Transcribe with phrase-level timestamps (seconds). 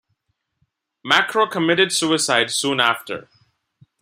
[1.05, 3.29] Macro committed suicide soon after.